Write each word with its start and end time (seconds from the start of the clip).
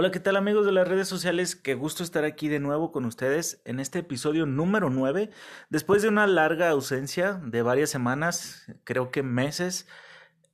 Hola, 0.00 0.10
¿qué 0.10 0.18
tal 0.18 0.36
amigos 0.36 0.64
de 0.64 0.72
las 0.72 0.88
redes 0.88 1.08
sociales? 1.08 1.56
Qué 1.56 1.74
gusto 1.74 2.02
estar 2.02 2.24
aquí 2.24 2.48
de 2.48 2.58
nuevo 2.58 2.90
con 2.90 3.04
ustedes 3.04 3.60
en 3.66 3.80
este 3.80 3.98
episodio 3.98 4.46
número 4.46 4.88
9. 4.88 5.28
Después 5.68 6.00
de 6.00 6.08
una 6.08 6.26
larga 6.26 6.70
ausencia 6.70 7.34
de 7.44 7.60
varias 7.60 7.90
semanas, 7.90 8.64
creo 8.84 9.10
que 9.10 9.22
meses, 9.22 9.86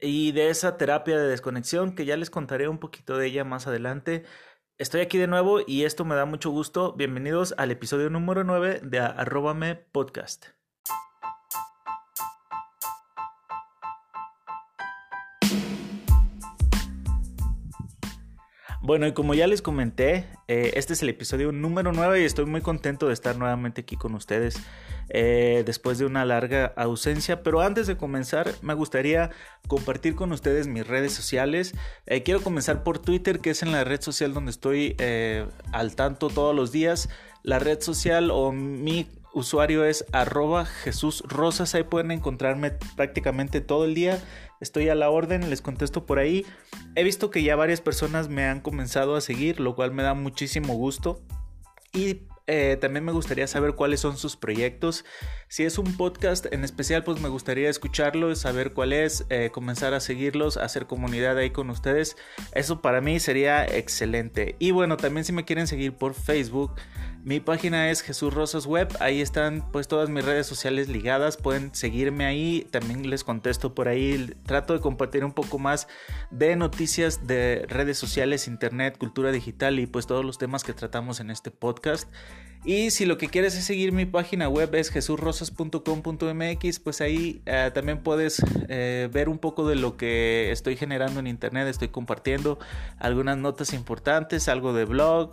y 0.00 0.32
de 0.32 0.50
esa 0.50 0.76
terapia 0.76 1.16
de 1.16 1.28
desconexión 1.28 1.94
que 1.94 2.04
ya 2.04 2.16
les 2.16 2.28
contaré 2.28 2.66
un 2.66 2.78
poquito 2.78 3.18
de 3.18 3.28
ella 3.28 3.44
más 3.44 3.68
adelante. 3.68 4.24
Estoy 4.78 5.00
aquí 5.00 5.16
de 5.16 5.28
nuevo 5.28 5.60
y 5.64 5.84
esto 5.84 6.04
me 6.04 6.16
da 6.16 6.24
mucho 6.24 6.50
gusto. 6.50 6.94
Bienvenidos 6.94 7.54
al 7.56 7.70
episodio 7.70 8.10
número 8.10 8.42
9 8.42 8.80
de 8.82 8.98
Arrobame 8.98 9.76
Podcast. 9.76 10.46
Bueno, 18.86 19.08
y 19.08 19.12
como 19.12 19.34
ya 19.34 19.48
les 19.48 19.62
comenté, 19.62 20.26
eh, 20.46 20.70
este 20.76 20.92
es 20.92 21.02
el 21.02 21.08
episodio 21.08 21.50
número 21.50 21.90
9 21.92 22.22
y 22.22 22.24
estoy 22.24 22.46
muy 22.46 22.60
contento 22.60 23.08
de 23.08 23.14
estar 23.14 23.36
nuevamente 23.36 23.80
aquí 23.80 23.96
con 23.96 24.14
ustedes 24.14 24.60
eh, 25.08 25.64
después 25.66 25.98
de 25.98 26.06
una 26.06 26.24
larga 26.24 26.72
ausencia. 26.76 27.42
Pero 27.42 27.62
antes 27.62 27.88
de 27.88 27.96
comenzar, 27.96 28.54
me 28.62 28.74
gustaría 28.74 29.32
compartir 29.66 30.14
con 30.14 30.30
ustedes 30.30 30.68
mis 30.68 30.86
redes 30.86 31.12
sociales. 31.12 31.74
Eh, 32.06 32.22
quiero 32.22 32.42
comenzar 32.42 32.84
por 32.84 33.00
Twitter, 33.00 33.40
que 33.40 33.50
es 33.50 33.64
en 33.64 33.72
la 33.72 33.82
red 33.82 34.00
social 34.00 34.32
donde 34.32 34.52
estoy 34.52 34.94
al 35.72 35.96
tanto 35.96 36.28
todos 36.28 36.54
los 36.54 36.70
días. 36.70 37.08
La 37.42 37.58
red 37.58 37.80
social 37.80 38.30
o 38.30 38.52
mi 38.52 39.08
usuario 39.36 39.84
es 39.84 40.04
arroba 40.12 40.64
Jesús 40.64 41.22
Rosas. 41.26 41.74
Ahí 41.74 41.82
pueden 41.84 42.10
encontrarme 42.10 42.72
prácticamente 42.96 43.60
todo 43.60 43.84
el 43.84 43.94
día. 43.94 44.18
Estoy 44.60 44.88
a 44.88 44.94
la 44.94 45.10
orden, 45.10 45.50
les 45.50 45.60
contesto 45.60 46.06
por 46.06 46.18
ahí. 46.18 46.46
He 46.94 47.04
visto 47.04 47.30
que 47.30 47.42
ya 47.42 47.54
varias 47.54 47.82
personas 47.82 48.28
me 48.28 48.44
han 48.44 48.60
comenzado 48.60 49.14
a 49.14 49.20
seguir, 49.20 49.60
lo 49.60 49.74
cual 49.74 49.92
me 49.92 50.02
da 50.02 50.14
muchísimo 50.14 50.74
gusto. 50.74 51.22
Y 51.92 52.22
eh, 52.46 52.78
también 52.80 53.04
me 53.04 53.12
gustaría 53.12 53.46
saber 53.46 53.74
cuáles 53.74 54.00
son 54.00 54.16
sus 54.16 54.36
proyectos. 54.36 55.04
Si 55.48 55.64
es 55.64 55.78
un 55.78 55.96
podcast 55.96 56.46
en 56.52 56.64
especial, 56.64 57.02
pues 57.04 57.20
me 57.20 57.28
gustaría 57.28 57.68
escucharlo, 57.68 58.34
saber 58.36 58.72
cuál 58.72 58.92
es, 58.92 59.26
eh, 59.30 59.50
comenzar 59.52 59.94
a 59.94 60.00
seguirlos, 60.00 60.56
hacer 60.56 60.86
comunidad 60.86 61.36
ahí 61.36 61.50
con 61.50 61.70
ustedes. 61.70 62.16
Eso 62.52 62.80
para 62.80 63.00
mí 63.00 63.18
sería 63.18 63.66
excelente. 63.66 64.56
Y 64.58 64.70
bueno, 64.70 64.96
también 64.96 65.24
si 65.24 65.32
me 65.32 65.44
quieren 65.44 65.66
seguir 65.66 65.94
por 65.94 66.14
Facebook, 66.14 66.72
mi 67.26 67.40
página 67.40 67.90
es 67.90 68.02
Jesús 68.02 68.32
Rosas 68.32 68.66
Web, 68.66 68.96
ahí 69.00 69.20
están 69.20 69.68
pues 69.72 69.88
todas 69.88 70.08
mis 70.08 70.24
redes 70.24 70.46
sociales 70.46 70.88
ligadas, 70.88 71.36
pueden 71.36 71.74
seguirme 71.74 72.24
ahí, 72.24 72.68
también 72.70 73.10
les 73.10 73.24
contesto 73.24 73.74
por 73.74 73.88
ahí, 73.88 74.32
trato 74.44 74.74
de 74.74 74.80
compartir 74.80 75.24
un 75.24 75.32
poco 75.32 75.58
más 75.58 75.88
de 76.30 76.54
noticias 76.54 77.26
de 77.26 77.66
redes 77.68 77.98
sociales, 77.98 78.46
internet, 78.46 78.96
cultura 78.96 79.32
digital 79.32 79.80
y 79.80 79.88
pues 79.88 80.06
todos 80.06 80.24
los 80.24 80.38
temas 80.38 80.62
que 80.62 80.72
tratamos 80.72 81.18
en 81.18 81.32
este 81.32 81.50
podcast. 81.50 82.08
Y 82.64 82.90
si 82.90 83.06
lo 83.06 83.16
que 83.16 83.28
quieres 83.28 83.56
es 83.56 83.64
seguir 83.64 83.92
mi 83.92 84.06
página 84.06 84.48
web 84.48 84.74
es 84.74 84.90
jesurrosas.com.mx, 84.90 86.80
pues 86.80 87.00
ahí 87.00 87.40
eh, 87.46 87.70
también 87.72 88.02
puedes 88.02 88.42
eh, 88.68 89.08
ver 89.12 89.28
un 89.28 89.38
poco 89.38 89.68
de 89.68 89.76
lo 89.76 89.96
que 89.96 90.50
estoy 90.50 90.76
generando 90.76 91.20
en 91.20 91.28
internet, 91.28 91.68
estoy 91.68 91.88
compartiendo 91.88 92.58
algunas 92.98 93.38
notas 93.38 93.72
importantes, 93.72 94.48
algo 94.48 94.72
de 94.72 94.84
blog, 94.84 95.30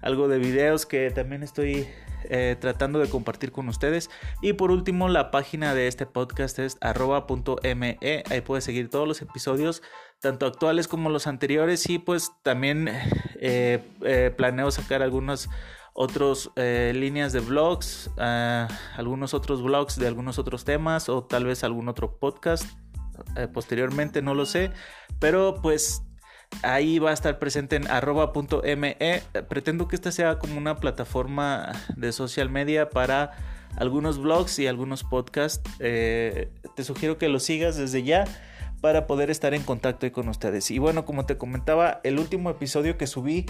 algo 0.00 0.28
de 0.28 0.38
videos 0.38 0.86
que 0.86 1.10
también 1.10 1.42
estoy 1.42 1.86
eh, 2.30 2.56
tratando 2.58 2.98
de 2.98 3.10
compartir 3.10 3.52
con 3.52 3.68
ustedes. 3.68 4.08
Y 4.40 4.54
por 4.54 4.70
último, 4.70 5.10
la 5.10 5.30
página 5.30 5.74
de 5.74 5.86
este 5.86 6.06
podcast 6.06 6.58
es 6.58 6.78
arroba.me. 6.80 7.98
Ahí 8.30 8.40
puedes 8.40 8.64
seguir 8.64 8.88
todos 8.88 9.06
los 9.06 9.20
episodios, 9.20 9.82
tanto 10.20 10.46
actuales 10.46 10.88
como 10.88 11.10
los 11.10 11.26
anteriores. 11.26 11.90
Y 11.90 11.98
pues 11.98 12.30
también 12.42 12.90
planeo 14.36 14.70
sacar 14.70 15.02
algunos 15.02 15.50
otros 16.00 16.50
eh, 16.56 16.92
líneas 16.94 17.34
de 17.34 17.40
blogs, 17.40 18.10
eh, 18.16 18.66
algunos 18.96 19.34
otros 19.34 19.62
blogs 19.62 19.98
de 19.98 20.06
algunos 20.06 20.38
otros 20.38 20.64
temas 20.64 21.10
o 21.10 21.24
tal 21.24 21.44
vez 21.44 21.62
algún 21.62 21.90
otro 21.90 22.16
podcast 22.18 22.64
eh, 23.36 23.48
posteriormente, 23.48 24.22
no 24.22 24.32
lo 24.32 24.46
sé, 24.46 24.70
pero 25.18 25.56
pues 25.60 26.02
ahí 26.62 26.98
va 26.98 27.10
a 27.10 27.12
estar 27.12 27.38
presente 27.38 27.76
en 27.76 27.86
arroba.me. 27.86 28.96
Pretendo 29.50 29.88
que 29.88 29.96
esta 29.96 30.10
sea 30.10 30.38
como 30.38 30.56
una 30.56 30.76
plataforma 30.76 31.70
de 31.96 32.12
social 32.12 32.48
media 32.48 32.88
para 32.88 33.32
algunos 33.76 34.16
blogs 34.16 34.58
y 34.58 34.68
algunos 34.68 35.04
podcasts. 35.04 35.70
te 35.78 36.48
sugiero 36.82 37.18
que 37.18 37.28
lo 37.28 37.40
sigas 37.40 37.76
desde 37.76 38.04
ya 38.04 38.24
para 38.80 39.06
poder 39.06 39.30
estar 39.30 39.52
en 39.52 39.64
contacto 39.64 40.10
con 40.12 40.30
ustedes. 40.30 40.70
Y 40.70 40.78
bueno, 40.78 41.04
como 41.04 41.26
te 41.26 41.36
comentaba, 41.36 42.00
el 42.04 42.18
último 42.18 42.48
episodio 42.48 42.96
que 42.96 43.06
subí 43.06 43.44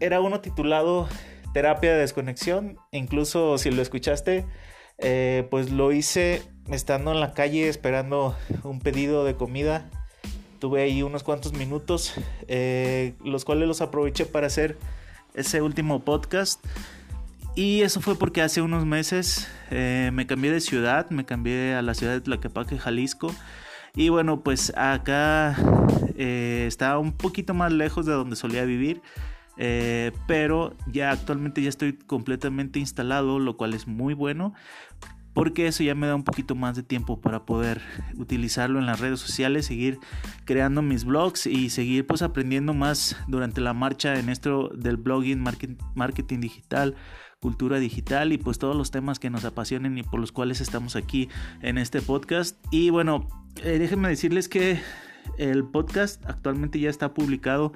era 0.00 0.20
uno 0.20 0.40
titulado 0.40 1.08
Terapia 1.52 1.92
de 1.92 1.98
Desconexión. 1.98 2.78
Incluso 2.90 3.58
si 3.58 3.70
lo 3.70 3.82
escuchaste, 3.82 4.46
eh, 4.98 5.46
pues 5.50 5.70
lo 5.70 5.92
hice 5.92 6.42
estando 6.70 7.12
en 7.12 7.20
la 7.20 7.34
calle 7.34 7.68
esperando 7.68 8.36
un 8.62 8.80
pedido 8.80 9.24
de 9.24 9.34
comida. 9.34 9.90
Tuve 10.58 10.82
ahí 10.82 11.02
unos 11.02 11.24
cuantos 11.24 11.52
minutos, 11.52 12.14
eh, 12.46 13.14
los 13.24 13.44
cuales 13.44 13.66
los 13.66 13.80
aproveché 13.80 14.26
para 14.26 14.46
hacer 14.46 14.78
ese 15.34 15.60
último 15.60 16.04
podcast. 16.04 16.64
Y 17.54 17.82
eso 17.82 18.00
fue 18.00 18.16
porque 18.16 18.40
hace 18.40 18.62
unos 18.62 18.86
meses 18.86 19.48
eh, 19.70 20.10
me 20.12 20.26
cambié 20.26 20.52
de 20.52 20.60
ciudad, 20.60 21.10
me 21.10 21.26
cambié 21.26 21.74
a 21.74 21.82
la 21.82 21.94
ciudad 21.94 22.12
de 22.12 22.20
Tlaquepaque, 22.20 22.78
Jalisco. 22.78 23.34
Y 23.94 24.08
bueno, 24.08 24.40
pues 24.40 24.72
acá 24.74 25.54
estaba 26.16 26.98
un 26.98 27.12
poquito 27.12 27.52
más 27.52 27.72
lejos 27.72 28.06
de 28.06 28.12
donde 28.12 28.36
solía 28.36 28.64
vivir. 28.64 29.02
Eh, 29.58 30.12
pero 30.26 30.74
ya 30.86 31.10
actualmente 31.10 31.62
ya 31.62 31.68
estoy 31.68 31.92
completamente 31.92 32.78
instalado, 32.78 33.38
lo 33.38 33.56
cual 33.56 33.74
es 33.74 33.86
muy 33.86 34.14
bueno 34.14 34.54
porque 35.34 35.66
eso 35.66 35.82
ya 35.82 35.94
me 35.94 36.06
da 36.06 36.14
un 36.14 36.24
poquito 36.24 36.54
más 36.54 36.76
de 36.76 36.82
tiempo 36.82 37.20
para 37.20 37.46
poder 37.46 37.80
utilizarlo 38.18 38.78
en 38.78 38.86
las 38.86 39.00
redes 39.00 39.20
sociales, 39.20 39.66
seguir 39.66 39.98
creando 40.44 40.82
mis 40.82 41.04
blogs 41.04 41.46
y 41.46 41.70
seguir 41.70 42.06
pues 42.06 42.22
aprendiendo 42.22 42.74
más 42.74 43.16
durante 43.28 43.60
la 43.60 43.72
marcha 43.72 44.18
en 44.18 44.28
esto 44.28 44.68
del 44.74 44.96
blogging, 44.98 45.42
marketing 45.94 46.40
digital, 46.40 46.96
cultura 47.40 47.78
digital 47.78 48.32
y 48.32 48.38
pues 48.38 48.58
todos 48.58 48.76
los 48.76 48.90
temas 48.90 49.18
que 49.18 49.30
nos 49.30 49.44
apasionen 49.44 49.96
y 49.98 50.02
por 50.02 50.20
los 50.20 50.32
cuales 50.32 50.60
estamos 50.60 50.96
aquí 50.96 51.28
en 51.62 51.78
este 51.78 52.02
podcast. 52.02 52.58
Y 52.70 52.90
bueno, 52.90 53.26
eh, 53.62 53.78
déjenme 53.78 54.08
decirles 54.08 54.48
que 54.48 54.80
el 55.38 55.64
podcast 55.64 56.24
actualmente 56.26 56.78
ya 56.78 56.90
está 56.90 57.14
publicado 57.14 57.72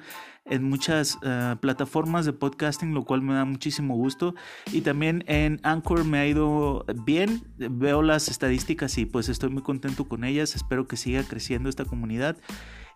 en 0.49 0.63
muchas 0.63 1.17
eh, 1.23 1.55
plataformas 1.59 2.25
de 2.25 2.33
podcasting, 2.33 2.93
lo 2.93 3.03
cual 3.03 3.21
me 3.21 3.33
da 3.33 3.45
muchísimo 3.45 3.95
gusto. 3.95 4.35
Y 4.71 4.81
también 4.81 5.23
en 5.27 5.59
Anchor 5.63 6.03
me 6.03 6.19
ha 6.19 6.27
ido 6.27 6.85
bien. 7.03 7.43
Veo 7.57 8.01
las 8.01 8.29
estadísticas 8.29 8.97
y 8.97 9.05
pues 9.05 9.29
estoy 9.29 9.49
muy 9.49 9.63
contento 9.63 10.07
con 10.07 10.23
ellas. 10.23 10.55
Espero 10.55 10.87
que 10.87 10.97
siga 10.97 11.23
creciendo 11.23 11.69
esta 11.69 11.85
comunidad. 11.85 12.37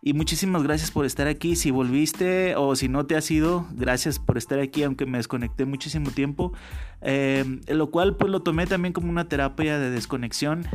Y 0.03 0.13
muchísimas 0.13 0.63
gracias 0.63 0.89
por 0.89 1.05
estar 1.05 1.27
aquí. 1.27 1.55
Si 1.55 1.69
volviste 1.69 2.55
o 2.55 2.75
si 2.75 2.87
no 2.87 3.05
te 3.05 3.15
has 3.15 3.29
ido, 3.29 3.67
gracias 3.73 4.17
por 4.17 4.39
estar 4.39 4.57
aquí, 4.59 4.81
aunque 4.81 5.05
me 5.05 5.19
desconecté 5.19 5.65
muchísimo 5.65 6.09
tiempo. 6.09 6.53
Eh, 7.01 7.45
lo 7.67 7.91
cual 7.91 8.17
pues 8.17 8.31
lo 8.31 8.41
tomé 8.41 8.65
también 8.65 8.93
como 8.93 9.11
una 9.11 9.29
terapia 9.29 9.77
de 9.77 9.91
desconexión. 9.91 10.65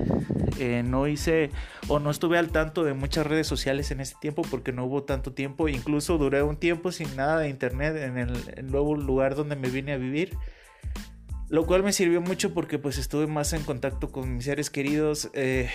Eh, 0.60 0.84
no 0.86 1.08
hice 1.08 1.50
o 1.88 1.98
no 1.98 2.10
estuve 2.10 2.38
al 2.38 2.52
tanto 2.52 2.84
de 2.84 2.94
muchas 2.94 3.26
redes 3.26 3.48
sociales 3.48 3.90
en 3.90 4.00
este 4.00 4.16
tiempo 4.20 4.42
porque 4.48 4.70
no 4.70 4.84
hubo 4.84 5.02
tanto 5.02 5.32
tiempo. 5.32 5.68
Incluso 5.68 6.18
duré 6.18 6.44
un 6.44 6.56
tiempo 6.56 6.92
sin 6.92 7.16
nada 7.16 7.40
de 7.40 7.48
internet 7.48 7.96
en 7.96 8.18
el, 8.18 8.70
nuevo 8.70 8.94
lugar 8.94 9.34
donde 9.34 9.56
me 9.56 9.68
vine 9.70 9.92
a 9.92 9.96
vivir 9.96 10.36
lo 11.48 11.64
cual 11.64 11.84
me 11.84 11.92
sirvió 11.92 12.20
mucho 12.20 12.52
porque 12.52 12.76
pues 12.76 12.98
estuve 12.98 13.28
más 13.28 13.52
en 13.52 13.62
contacto 13.62 14.10
con 14.10 14.34
mis 14.34 14.46
seres 14.46 14.68
queridos 14.68 15.30
eh, 15.32 15.70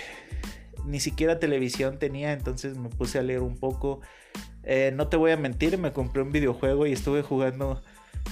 ni 0.84 1.00
siquiera 1.00 1.38
televisión 1.38 1.98
tenía, 1.98 2.32
entonces 2.32 2.76
me 2.76 2.88
puse 2.88 3.18
a 3.18 3.22
leer 3.22 3.40
un 3.40 3.56
poco. 3.56 4.00
Eh, 4.64 4.92
no 4.94 5.08
te 5.08 5.16
voy 5.16 5.32
a 5.32 5.36
mentir, 5.36 5.76
me 5.78 5.92
compré 5.92 6.22
un 6.22 6.32
videojuego 6.32 6.86
y 6.86 6.92
estuve 6.92 7.22
jugando 7.22 7.82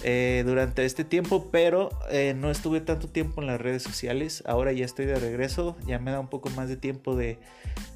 eh, 0.04 0.44
durante 0.46 0.84
este 0.84 1.04
tiempo, 1.04 1.50
pero 1.50 1.90
eh, 2.10 2.34
no 2.36 2.50
estuve 2.50 2.80
tanto 2.80 3.08
tiempo 3.08 3.40
en 3.40 3.48
las 3.48 3.60
redes 3.60 3.82
sociales. 3.82 4.44
Ahora 4.46 4.72
ya 4.72 4.84
estoy 4.84 5.06
de 5.06 5.16
regreso, 5.16 5.76
ya 5.86 5.98
me 5.98 6.10
da 6.10 6.20
un 6.20 6.28
poco 6.28 6.50
más 6.50 6.68
de 6.68 6.76
tiempo 6.76 7.16
de 7.16 7.38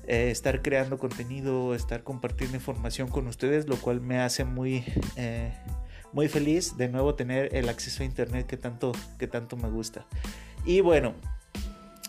estar 0.07 0.61
creando 0.61 0.99
contenido, 0.99 1.75
estar 1.75 2.03
compartiendo 2.03 2.57
información 2.57 3.09
con 3.09 3.27
ustedes, 3.27 3.69
lo 3.69 3.77
cual 3.77 4.01
me 4.01 4.19
hace 4.19 4.45
muy, 4.45 4.85
muy 6.13 6.29
feliz 6.29 6.77
de 6.77 6.89
nuevo 6.89 7.15
tener 7.15 7.55
el 7.55 7.69
acceso 7.71 8.03
a 8.03 8.07
internet 8.07 8.47
que 8.47 8.59
tanto, 8.59 8.93
que 9.19 9.29
tanto 9.29 9.57
me 9.57 9.71
gusta. 9.71 10.07
Y 10.67 10.83
bueno, 10.83 11.15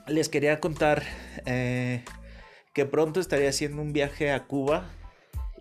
les 0.08 0.28
quería 0.28 0.60
contar 0.60 1.04
que 2.76 2.86
pronto 2.86 3.22
estaría 3.22 3.50
haciendo 3.50 3.82
un 3.82 3.94
viaje 3.94 4.32
a 4.32 4.44
Cuba. 4.44 4.84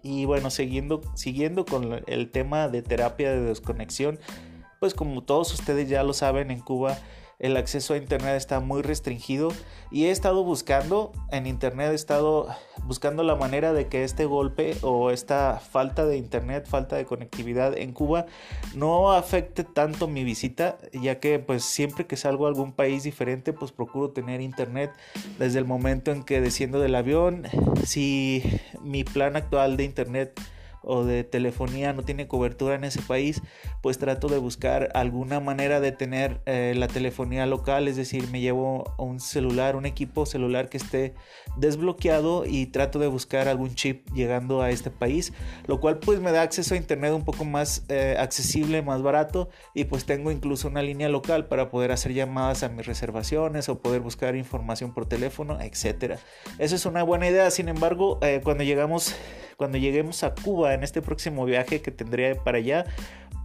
Y 0.02 0.26
bueno, 0.26 0.50
siguiendo, 0.50 1.00
siguiendo 1.14 1.64
con 1.64 2.02
el 2.06 2.30
tema 2.30 2.68
de 2.68 2.82
terapia 2.82 3.30
de 3.30 3.40
desconexión, 3.40 4.18
pues 4.80 4.92
como 4.92 5.22
todos 5.22 5.54
ustedes 5.54 5.88
ya 5.88 6.02
lo 6.02 6.12
saben, 6.12 6.50
en 6.50 6.60
Cuba 6.60 6.98
el 7.38 7.56
acceso 7.56 7.94
a 7.94 7.96
internet 7.96 8.36
está 8.36 8.60
muy 8.60 8.82
restringido 8.82 9.52
y 9.90 10.06
he 10.06 10.10
estado 10.10 10.44
buscando 10.44 11.12
en 11.30 11.46
internet, 11.46 11.92
he 11.92 11.94
estado 11.94 12.48
buscando 12.84 13.22
la 13.22 13.36
manera 13.36 13.72
de 13.72 13.88
que 13.88 14.04
este 14.04 14.24
golpe 14.24 14.76
o 14.82 15.10
esta 15.10 15.60
falta 15.60 16.06
de 16.06 16.16
internet, 16.16 16.66
falta 16.66 16.96
de 16.96 17.04
conectividad 17.04 17.76
en 17.76 17.92
Cuba 17.92 18.26
no 18.74 19.12
afecte 19.12 19.64
tanto 19.64 20.08
mi 20.08 20.24
visita, 20.24 20.78
ya 20.92 21.20
que 21.20 21.38
pues 21.38 21.64
siempre 21.64 22.06
que 22.06 22.16
salgo 22.16 22.46
a 22.46 22.48
algún 22.48 22.72
país 22.72 23.02
diferente 23.02 23.52
pues 23.52 23.72
procuro 23.72 24.10
tener 24.10 24.40
internet 24.40 24.90
desde 25.38 25.58
el 25.58 25.64
momento 25.64 26.12
en 26.12 26.22
que 26.22 26.40
desciendo 26.40 26.80
del 26.80 26.94
avión, 26.94 27.44
si 27.84 28.42
mi 28.80 29.04
plan 29.04 29.36
actual 29.36 29.76
de 29.76 29.84
internet 29.84 30.40
o 30.86 31.04
de 31.04 31.24
telefonía 31.24 31.92
no 31.92 32.02
tiene 32.02 32.28
cobertura 32.28 32.74
en 32.74 32.84
ese 32.84 33.02
país, 33.02 33.42
pues 33.82 33.98
trato 33.98 34.28
de 34.28 34.38
buscar 34.38 34.90
alguna 34.94 35.40
manera 35.40 35.80
de 35.80 35.92
tener 35.92 36.40
eh, 36.46 36.74
la 36.76 36.88
telefonía 36.88 37.46
local, 37.46 37.88
es 37.88 37.96
decir, 37.96 38.28
me 38.30 38.40
llevo 38.40 38.94
un 38.98 39.20
celular, 39.20 39.76
un 39.76 39.86
equipo 39.86 40.26
celular 40.26 40.68
que 40.68 40.76
esté 40.76 41.14
desbloqueado 41.56 42.44
y 42.46 42.66
trato 42.66 42.98
de 42.98 43.06
buscar 43.06 43.48
algún 43.48 43.74
chip 43.74 44.08
llegando 44.12 44.62
a 44.62 44.70
este 44.70 44.90
país, 44.90 45.32
lo 45.66 45.80
cual 45.80 45.98
pues 45.98 46.20
me 46.20 46.32
da 46.32 46.42
acceso 46.42 46.74
a 46.74 46.76
internet 46.76 47.12
un 47.12 47.24
poco 47.24 47.44
más 47.44 47.84
eh, 47.88 48.16
accesible, 48.18 48.82
más 48.82 49.02
barato 49.02 49.48
y 49.74 49.84
pues 49.84 50.04
tengo 50.04 50.30
incluso 50.30 50.68
una 50.68 50.82
línea 50.82 51.08
local 51.08 51.46
para 51.46 51.70
poder 51.70 51.92
hacer 51.92 52.12
llamadas 52.12 52.62
a 52.62 52.68
mis 52.68 52.86
reservaciones 52.86 53.68
o 53.68 53.78
poder 53.78 54.00
buscar 54.00 54.36
información 54.36 54.92
por 54.92 55.06
teléfono, 55.06 55.60
etcétera. 55.60 56.18
Eso 56.58 56.76
es 56.76 56.86
una 56.86 57.02
buena 57.02 57.28
idea, 57.28 57.50
sin 57.50 57.68
embargo, 57.68 58.18
eh, 58.22 58.40
cuando 58.42 58.64
llegamos 58.64 59.14
cuando 59.56 59.78
lleguemos 59.78 60.22
a 60.24 60.34
Cuba 60.34 60.74
en 60.74 60.82
este 60.82 61.02
próximo 61.02 61.44
viaje 61.44 61.80
que 61.80 61.90
tendría 61.90 62.34
para 62.34 62.58
allá, 62.58 62.84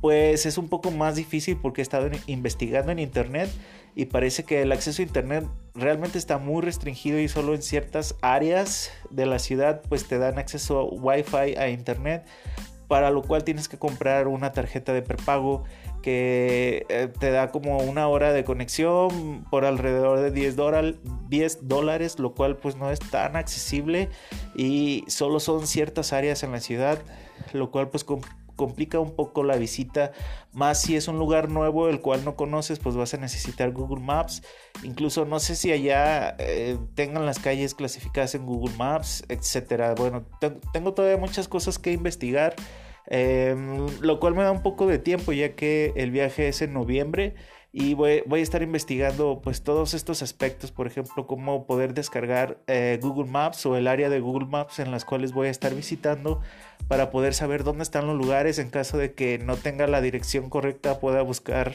pues 0.02 0.46
es 0.46 0.58
un 0.58 0.70
poco 0.70 0.92
más 0.92 1.16
difícil 1.16 1.58
porque 1.58 1.82
he 1.82 1.84
estado 1.84 2.10
investigando 2.28 2.92
en 2.92 3.00
internet 3.00 3.50
y 3.96 4.06
parece 4.06 4.44
que 4.44 4.62
el 4.62 4.72
acceso 4.72 5.02
a 5.02 5.06
internet 5.06 5.46
realmente 5.76 6.18
está 6.18 6.38
muy 6.38 6.62
restringido 6.62 7.20
y 7.20 7.28
solo 7.28 7.54
en 7.54 7.62
ciertas 7.62 8.16
áreas 8.22 8.92
de 9.10 9.26
la 9.26 9.40
ciudad 9.40 9.82
pues 9.90 10.08
te 10.08 10.18
dan 10.18 10.40
acceso 10.40 10.80
a 10.80 10.84
wifi 10.86 11.56
a 11.58 11.70
internet 11.70 12.26
para 12.88 13.12
lo 13.12 13.22
cual 13.22 13.44
tienes 13.44 13.68
que 13.68 13.78
comprar 13.78 14.28
una 14.28 14.52
tarjeta 14.52 14.94
de 14.94 15.02
prepago 15.02 15.64
que 16.02 16.86
eh, 16.90 17.10
te 17.20 17.32
da 17.32 17.52
como 17.52 17.78
una 17.78 18.08
hora 18.08 18.32
de 18.32 18.44
conexión 18.44 19.46
por 19.50 19.66
alrededor 19.66 20.20
de 20.20 20.32
10, 20.32 20.56
10 21.28 21.68
dólares, 21.68 22.20
lo 22.20 22.34
cual 22.34 22.58
pues 22.58 22.76
no 22.76 22.92
es 22.92 23.00
tan 23.00 23.36
accesible 23.36 24.10
y 24.56 25.04
solo 25.08 25.40
son 25.40 25.68
ciertas 25.68 26.14
áreas 26.14 26.44
en 26.44 26.52
la 26.52 26.60
ciudad, 26.60 27.00
lo 27.54 27.72
cual 27.72 27.90
pues 27.90 28.06
complica 28.60 29.00
un 29.00 29.16
poco 29.16 29.44
la 29.44 29.56
visita, 29.56 30.12
más 30.52 30.82
si 30.82 30.98
es 30.98 31.08
un 31.08 31.18
lugar 31.18 31.50
nuevo 31.50 31.88
el 31.88 32.02
cual 32.02 32.26
no 32.26 32.36
conoces, 32.36 32.78
pues 32.78 32.94
vas 32.94 33.14
a 33.14 33.18
necesitar 33.18 33.72
Google 33.72 34.04
Maps, 34.04 34.44
incluso 34.84 35.24
no 35.24 35.40
sé 35.40 35.56
si 35.56 35.72
allá 35.72 36.36
eh, 36.40 36.78
tengan 36.94 37.26
las 37.26 37.40
calles 37.40 37.74
clasificadas 37.74 38.36
en 38.36 38.46
Google 38.46 38.76
Maps, 38.76 39.24
etcétera. 39.30 39.96
Bueno, 39.96 40.26
tengo 40.74 40.94
todavía 40.94 41.18
muchas 41.18 41.48
cosas 41.48 41.80
que 41.80 41.94
investigar. 41.94 42.54
Em, 43.12 43.88
lo 44.02 44.20
cual 44.20 44.36
me 44.36 44.44
da 44.44 44.52
un 44.52 44.62
poco 44.62 44.86
de 44.86 45.00
tiempo 45.00 45.32
ya 45.32 45.56
que 45.56 45.94
el 45.96 46.12
viaje 46.12 46.48
es 46.48 46.62
en 46.62 46.74
noviembre 46.74 47.34
y 47.72 47.96
voy, 47.96 48.24
a 48.32 48.38
estar 48.38 48.62
investigando 48.62 49.42
pues 49.44 49.64
todos 49.64 49.96
estos 49.96 50.22
aspectos, 50.22 50.72
por 50.72 50.86
ejemplo, 50.86 51.26
cómo 51.26 51.66
poder 51.66 51.96
descargar 51.96 52.60
eh, 52.68 53.00
Google 53.02 53.30
Maps 53.30 53.66
o 53.66 53.78
el 53.78 53.88
área 53.88 54.10
de 54.10 54.20
Google 54.20 54.48
Maps 54.48 54.80
en 54.80 54.92
las 54.92 55.06
cuales 55.06 55.34
voy 55.34 55.48
a 55.48 55.52
estar 55.52 55.74
visitando 55.74 56.42
para 56.88 57.10
poder 57.10 57.34
saber 57.34 57.64
dónde 57.64 57.84
están 57.84 58.06
los 58.06 58.16
lugares 58.16 58.60
en 58.60 58.70
caso 58.70 58.98
de 58.98 59.14
que 59.14 59.40
no 59.40 59.56
tenga 59.56 59.88
la 59.88 60.02
dirección 60.02 60.50
correcta, 60.50 61.00
pueda 61.00 61.24
buscar 61.24 61.74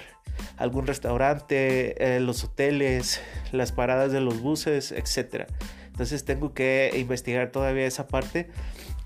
algún 0.57 0.87
restaurante, 0.87 2.17
eh, 2.17 2.21
los 2.21 2.45
hoteles, 2.45 3.21
las 3.53 3.73
paradas 3.73 4.13
de 4.13 4.21
los 4.21 4.41
buses, 4.41 4.93
etc. 4.93 5.49
Entonces 5.87 6.25
tengo 6.25 6.55
que 6.55 6.93
investigar 6.97 7.51
todavía 7.51 7.87
esa 7.87 8.09
parte. 8.09 8.49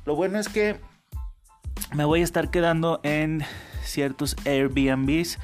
Lo 0.06 0.14
bueno 0.16 0.38
es 0.38 0.48
que 0.48 0.76
me 1.94 2.04
voy 2.04 2.20
a 2.20 2.24
estar 2.24 2.50
quedando 2.50 3.00
en 3.02 3.44
ciertos 3.82 4.36
Airbnbs, 4.44 5.38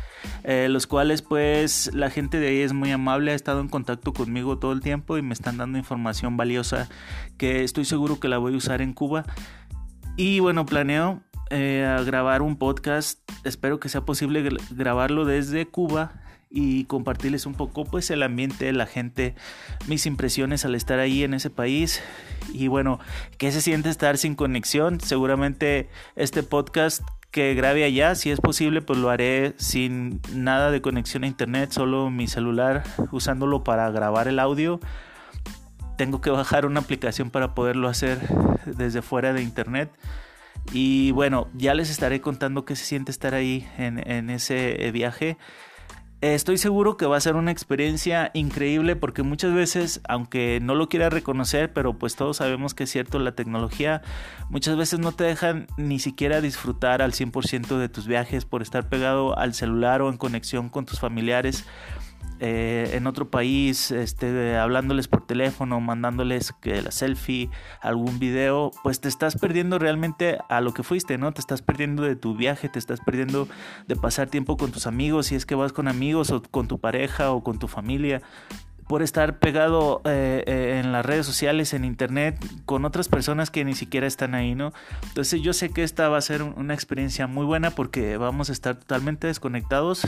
eh, 0.44 0.68
los 0.70 0.86
cuales 0.86 1.22
pues 1.22 1.90
la 1.94 2.10
gente 2.10 2.38
de 2.38 2.48
ahí 2.48 2.60
es 2.60 2.72
muy 2.72 2.92
amable, 2.92 3.32
ha 3.32 3.34
estado 3.34 3.60
en 3.60 3.68
contacto 3.68 4.12
conmigo 4.12 4.58
todo 4.58 4.72
el 4.72 4.80
tiempo 4.80 5.16
y 5.18 5.22
me 5.22 5.34
están 5.34 5.56
dando 5.56 5.78
información 5.78 6.36
valiosa 6.36 6.88
que 7.38 7.64
estoy 7.64 7.84
seguro 7.84 8.20
que 8.20 8.28
la 8.28 8.38
voy 8.38 8.54
a 8.54 8.56
usar 8.56 8.82
en 8.82 8.92
Cuba. 8.92 9.24
Y 10.16 10.40
bueno, 10.40 10.66
planeo 10.66 11.22
eh, 11.50 12.02
grabar 12.06 12.42
un 12.42 12.56
podcast, 12.56 13.18
espero 13.44 13.80
que 13.80 13.88
sea 13.88 14.02
posible 14.04 14.48
grabarlo 14.70 15.24
desde 15.24 15.66
Cuba 15.66 16.23
y 16.56 16.84
compartirles 16.84 17.46
un 17.46 17.54
poco 17.54 17.84
pues 17.84 18.12
el 18.12 18.22
ambiente, 18.22 18.72
la 18.72 18.86
gente, 18.86 19.34
mis 19.88 20.06
impresiones 20.06 20.64
al 20.64 20.76
estar 20.76 21.00
ahí 21.00 21.24
en 21.24 21.34
ese 21.34 21.50
país 21.50 22.00
y 22.52 22.68
bueno, 22.68 23.00
¿qué 23.38 23.50
se 23.50 23.60
siente 23.60 23.90
estar 23.90 24.16
sin 24.18 24.36
conexión? 24.36 25.00
Seguramente 25.00 25.88
este 26.14 26.44
podcast 26.44 27.02
que 27.32 27.54
grabe 27.54 27.82
allá, 27.82 28.14
si 28.14 28.30
es 28.30 28.40
posible, 28.40 28.82
pues 28.82 29.00
lo 29.00 29.10
haré 29.10 29.54
sin 29.56 30.20
nada 30.32 30.70
de 30.70 30.80
conexión 30.80 31.24
a 31.24 31.26
internet, 31.26 31.72
solo 31.72 32.08
mi 32.08 32.28
celular 32.28 32.84
usándolo 33.10 33.64
para 33.64 33.90
grabar 33.90 34.28
el 34.28 34.38
audio. 34.38 34.78
Tengo 35.98 36.20
que 36.20 36.30
bajar 36.30 36.66
una 36.66 36.78
aplicación 36.78 37.30
para 37.30 37.52
poderlo 37.52 37.88
hacer 37.88 38.20
desde 38.64 39.02
fuera 39.02 39.32
de 39.32 39.42
internet. 39.42 39.90
Y 40.72 41.10
bueno, 41.10 41.48
ya 41.54 41.74
les 41.74 41.90
estaré 41.90 42.20
contando 42.20 42.64
qué 42.64 42.76
se 42.76 42.84
siente 42.84 43.10
estar 43.10 43.34
ahí 43.34 43.68
en, 43.76 44.08
en 44.08 44.30
ese 44.30 44.88
viaje. 44.92 45.36
Estoy 46.32 46.56
seguro 46.56 46.96
que 46.96 47.04
va 47.04 47.18
a 47.18 47.20
ser 47.20 47.36
una 47.36 47.50
experiencia 47.50 48.30
increíble 48.32 48.96
porque 48.96 49.22
muchas 49.22 49.52
veces, 49.52 50.00
aunque 50.08 50.58
no 50.62 50.74
lo 50.74 50.88
quiera 50.88 51.10
reconocer, 51.10 51.70
pero 51.74 51.98
pues 51.98 52.16
todos 52.16 52.38
sabemos 52.38 52.72
que 52.72 52.84
es 52.84 52.90
cierto, 52.90 53.18
la 53.18 53.32
tecnología 53.32 54.00
muchas 54.48 54.78
veces 54.78 55.00
no 55.00 55.12
te 55.12 55.24
dejan 55.24 55.66
ni 55.76 55.98
siquiera 55.98 56.40
disfrutar 56.40 57.02
al 57.02 57.12
100% 57.12 57.76
de 57.76 57.90
tus 57.90 58.06
viajes 58.06 58.46
por 58.46 58.62
estar 58.62 58.88
pegado 58.88 59.38
al 59.38 59.52
celular 59.52 60.00
o 60.00 60.08
en 60.08 60.16
conexión 60.16 60.70
con 60.70 60.86
tus 60.86 60.98
familiares. 60.98 61.66
Eh, 62.40 62.90
en 62.94 63.06
otro 63.06 63.30
país, 63.30 63.90
este, 63.90 64.56
hablándoles 64.56 65.08
por 65.08 65.26
teléfono, 65.26 65.80
mandándoles 65.80 66.52
que 66.60 66.82
la 66.82 66.90
selfie, 66.90 67.48
algún 67.80 68.18
video, 68.18 68.70
pues 68.82 69.00
te 69.00 69.08
estás 69.08 69.36
perdiendo 69.36 69.78
realmente 69.78 70.38
a 70.48 70.60
lo 70.60 70.74
que 70.74 70.82
fuiste, 70.82 71.16
¿no? 71.16 71.32
Te 71.32 71.40
estás 71.40 71.62
perdiendo 71.62 72.02
de 72.02 72.16
tu 72.16 72.36
viaje, 72.36 72.68
te 72.68 72.78
estás 72.78 73.00
perdiendo 73.00 73.48
de 73.86 73.96
pasar 73.96 74.28
tiempo 74.28 74.56
con 74.56 74.72
tus 74.72 74.86
amigos, 74.86 75.26
si 75.26 75.36
es 75.36 75.46
que 75.46 75.54
vas 75.54 75.72
con 75.72 75.88
amigos 75.88 76.30
o 76.32 76.42
con 76.42 76.68
tu 76.68 76.78
pareja 76.78 77.30
o 77.30 77.42
con 77.42 77.58
tu 77.58 77.68
familia 77.68 78.20
por 78.86 79.02
estar 79.02 79.38
pegado 79.38 80.02
eh, 80.04 80.44
eh, 80.46 80.80
en 80.82 80.92
las 80.92 81.04
redes 81.04 81.26
sociales, 81.26 81.72
en 81.72 81.84
internet, 81.84 82.36
con 82.66 82.84
otras 82.84 83.08
personas 83.08 83.50
que 83.50 83.64
ni 83.64 83.74
siquiera 83.74 84.06
están 84.06 84.34
ahí, 84.34 84.54
¿no? 84.54 84.72
Entonces 85.08 85.40
yo 85.42 85.52
sé 85.52 85.70
que 85.70 85.82
esta 85.82 86.08
va 86.08 86.18
a 86.18 86.22
ser 86.22 86.42
una 86.42 86.74
experiencia 86.74 87.26
muy 87.26 87.46
buena 87.46 87.70
porque 87.70 88.16
vamos 88.16 88.50
a 88.50 88.52
estar 88.52 88.76
totalmente 88.76 89.26
desconectados, 89.26 90.06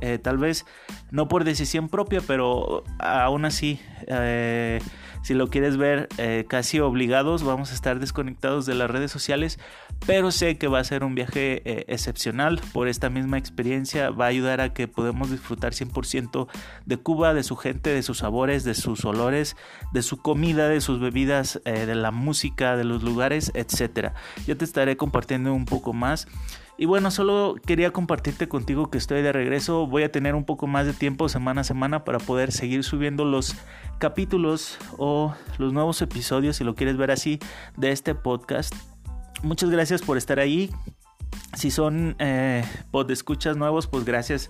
eh, 0.00 0.18
tal 0.18 0.38
vez 0.38 0.66
no 1.10 1.28
por 1.28 1.44
decisión 1.44 1.88
propia, 1.88 2.20
pero 2.26 2.84
aún 2.98 3.44
así 3.44 3.80
si 5.28 5.34
lo 5.34 5.50
quieres 5.50 5.76
ver 5.76 6.08
eh, 6.16 6.46
casi 6.48 6.80
obligados, 6.80 7.42
vamos 7.42 7.70
a 7.70 7.74
estar 7.74 8.00
desconectados 8.00 8.64
de 8.64 8.74
las 8.74 8.90
redes 8.90 9.10
sociales, 9.10 9.58
pero 10.06 10.30
sé 10.30 10.56
que 10.56 10.68
va 10.68 10.78
a 10.78 10.84
ser 10.84 11.04
un 11.04 11.14
viaje 11.14 11.60
eh, 11.66 11.84
excepcional 11.88 12.62
por 12.72 12.88
esta 12.88 13.10
misma 13.10 13.36
experiencia, 13.36 14.08
va 14.08 14.24
a 14.24 14.28
ayudar 14.28 14.62
a 14.62 14.72
que 14.72 14.88
podamos 14.88 15.30
disfrutar 15.30 15.74
100% 15.74 16.48
de 16.86 16.96
Cuba, 16.96 17.34
de 17.34 17.42
su 17.42 17.56
gente, 17.56 17.90
de 17.90 18.02
sus 18.02 18.20
sabores, 18.20 18.64
de 18.64 18.72
sus 18.72 19.04
olores, 19.04 19.54
de 19.92 20.00
su 20.00 20.16
comida, 20.16 20.70
de 20.70 20.80
sus 20.80 20.98
bebidas, 20.98 21.60
eh, 21.66 21.84
de 21.84 21.94
la 21.94 22.10
música, 22.10 22.78
de 22.78 22.84
los 22.84 23.02
lugares, 23.02 23.52
etc. 23.52 24.12
Yo 24.46 24.56
te 24.56 24.64
estaré 24.64 24.96
compartiendo 24.96 25.52
un 25.52 25.66
poco 25.66 25.92
más. 25.92 26.26
Y 26.80 26.86
bueno, 26.86 27.10
solo 27.10 27.56
quería 27.66 27.90
compartirte 27.90 28.46
contigo 28.48 28.88
que 28.88 28.98
estoy 28.98 29.20
de 29.20 29.32
regreso. 29.32 29.88
Voy 29.88 30.04
a 30.04 30.12
tener 30.12 30.36
un 30.36 30.44
poco 30.44 30.68
más 30.68 30.86
de 30.86 30.92
tiempo 30.92 31.28
semana 31.28 31.62
a 31.62 31.64
semana 31.64 32.04
para 32.04 32.20
poder 32.20 32.52
seguir 32.52 32.84
subiendo 32.84 33.24
los 33.24 33.56
capítulos 33.98 34.78
o 34.96 35.34
los 35.58 35.72
nuevos 35.72 36.00
episodios, 36.02 36.54
si 36.54 36.62
lo 36.62 36.76
quieres 36.76 36.96
ver 36.96 37.10
así, 37.10 37.40
de 37.76 37.90
este 37.90 38.14
podcast. 38.14 38.72
Muchas 39.42 39.70
gracias 39.70 40.02
por 40.02 40.16
estar 40.16 40.38
ahí. 40.38 40.70
Si 41.56 41.72
son 41.72 42.14
eh, 42.20 42.64
escuchas 43.08 43.56
nuevos, 43.56 43.88
pues 43.88 44.04
gracias 44.04 44.48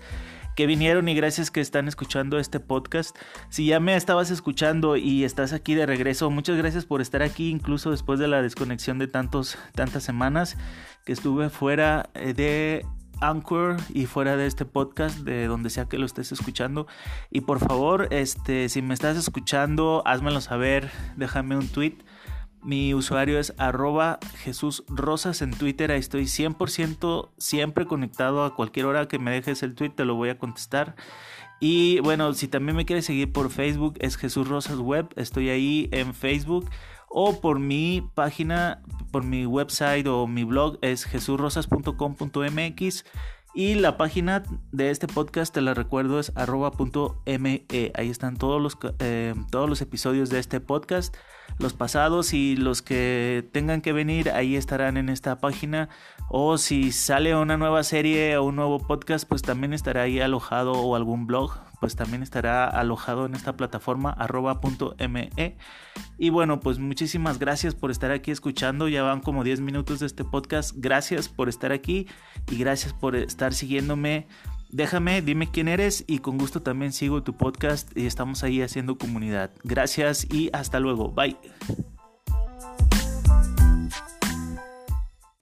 que 0.54 0.66
vinieron 0.66 1.08
y 1.08 1.14
gracias 1.14 1.50
que 1.50 1.60
están 1.60 1.88
escuchando 1.88 2.38
este 2.38 2.60
podcast. 2.60 3.16
Si 3.48 3.66
ya 3.66 3.80
me 3.80 3.94
estabas 3.94 4.30
escuchando 4.32 4.96
y 4.96 5.24
estás 5.24 5.52
aquí 5.52 5.74
de 5.76 5.86
regreso, 5.86 6.30
muchas 6.30 6.58
gracias 6.58 6.84
por 6.84 7.00
estar 7.00 7.22
aquí, 7.22 7.48
incluso 7.48 7.92
después 7.92 8.18
de 8.18 8.26
la 8.26 8.42
desconexión 8.42 8.98
de 8.98 9.06
tantos, 9.06 9.56
tantas 9.74 10.02
semanas 10.02 10.58
que 11.08 11.14
estuve 11.14 11.48
fuera 11.48 12.10
eh, 12.12 12.34
de 12.34 12.84
Anchor 13.22 13.78
y 13.94 14.04
fuera 14.04 14.36
de 14.36 14.46
este 14.46 14.66
podcast, 14.66 15.20
de 15.20 15.46
donde 15.46 15.70
sea 15.70 15.86
que 15.86 15.96
lo 15.96 16.04
estés 16.04 16.32
escuchando. 16.32 16.86
Y 17.30 17.40
por 17.40 17.60
favor, 17.60 18.08
este, 18.10 18.68
si 18.68 18.82
me 18.82 18.92
estás 18.92 19.16
escuchando, 19.16 20.02
házmelo 20.04 20.42
saber, 20.42 20.90
déjame 21.16 21.56
un 21.56 21.66
tweet 21.66 21.96
mi 22.62 22.92
usuario 22.92 23.38
es 23.38 23.54
arroba 23.56 24.18
Jesús 24.42 24.84
Rosas 24.88 25.40
en 25.40 25.52
Twitter. 25.52 25.92
Ahí 25.92 26.00
estoy 26.00 26.24
100% 26.24 27.30
siempre 27.38 27.86
conectado 27.86 28.44
a 28.44 28.54
cualquier 28.54 28.84
hora 28.84 29.08
que 29.08 29.18
me 29.18 29.30
dejes 29.30 29.62
el 29.62 29.74
tweet, 29.74 29.90
te 29.90 30.04
lo 30.04 30.16
voy 30.16 30.28
a 30.28 30.38
contestar. 30.38 30.94
Y 31.60 32.00
bueno, 32.00 32.34
si 32.34 32.48
también 32.48 32.76
me 32.76 32.84
quieres 32.84 33.06
seguir 33.06 33.32
por 33.32 33.48
Facebook, 33.50 33.94
es 34.00 34.16
Jesús 34.18 34.46
Rosas 34.46 34.78
Web. 34.78 35.08
Estoy 35.16 35.48
ahí 35.48 35.88
en 35.92 36.12
Facebook. 36.12 36.68
O 37.08 37.40
por 37.40 37.58
mi 37.58 38.06
página, 38.14 38.82
por 39.10 39.24
mi 39.24 39.46
website 39.46 40.06
o 40.06 40.26
mi 40.26 40.44
blog 40.44 40.78
es 40.82 41.04
jesurrosas.com.mx. 41.04 43.04
Y 43.54 43.74
la 43.74 43.96
página 43.96 44.44
de 44.72 44.90
este 44.90 45.08
podcast, 45.08 45.52
te 45.52 45.60
la 45.60 45.74
recuerdo, 45.74 46.20
es 46.20 46.32
arroba.me. 46.36 47.66
Ahí 47.94 48.08
están 48.08 48.36
todos 48.36 48.62
los, 48.62 48.78
eh, 49.00 49.34
todos 49.50 49.68
los 49.68 49.80
episodios 49.80 50.30
de 50.30 50.38
este 50.38 50.60
podcast. 50.60 51.16
Los 51.58 51.72
pasados 51.72 52.34
y 52.34 52.56
los 52.56 52.82
que 52.82 53.48
tengan 53.52 53.80
que 53.80 53.92
venir, 53.92 54.30
ahí 54.30 54.54
estarán 54.54 54.96
en 54.96 55.08
esta 55.08 55.40
página. 55.40 55.88
O 56.28 56.58
si 56.58 56.92
sale 56.92 57.34
una 57.34 57.56
nueva 57.56 57.82
serie 57.82 58.36
o 58.36 58.44
un 58.44 58.54
nuevo 58.54 58.78
podcast, 58.78 59.26
pues 59.26 59.42
también 59.42 59.72
estará 59.72 60.02
ahí 60.02 60.20
alojado 60.20 60.72
o 60.72 60.94
algún 60.94 61.26
blog, 61.26 61.58
pues 61.80 61.96
también 61.96 62.22
estará 62.22 62.66
alojado 62.66 63.26
en 63.26 63.34
esta 63.34 63.56
plataforma 63.56 64.10
arroba.me. 64.10 65.56
Y 66.18 66.30
bueno, 66.30 66.60
pues 66.60 66.78
muchísimas 66.78 67.38
gracias 67.38 67.74
por 67.74 67.90
estar 67.90 68.10
aquí 68.10 68.30
escuchando. 68.30 68.88
Ya 68.88 69.02
van 69.02 69.20
como 69.20 69.44
10 69.44 69.60
minutos 69.60 70.00
de 70.00 70.06
este 70.06 70.24
podcast. 70.24 70.72
Gracias 70.76 71.28
por 71.28 71.48
estar 71.48 71.72
aquí 71.72 72.06
y 72.50 72.58
gracias 72.58 72.92
por 72.92 73.16
estar 73.16 73.54
siguiéndome. 73.54 74.26
Déjame, 74.70 75.22
dime 75.22 75.50
quién 75.50 75.66
eres 75.66 76.04
y 76.06 76.18
con 76.18 76.36
gusto 76.36 76.60
también 76.60 76.92
sigo 76.92 77.22
tu 77.22 77.36
podcast 77.36 77.96
y 77.96 78.06
estamos 78.06 78.44
ahí 78.44 78.60
haciendo 78.60 78.98
comunidad. 78.98 79.50
Gracias 79.64 80.26
y 80.30 80.50
hasta 80.52 80.78
luego. 80.78 81.10
Bye. 81.10 81.38